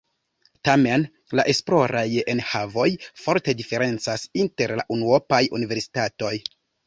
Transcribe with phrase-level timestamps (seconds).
[0.67, 1.03] Tamen
[1.39, 2.87] la esploraj enhavoj
[3.25, 6.33] forte diferencas inter la unuopaj universitatoj.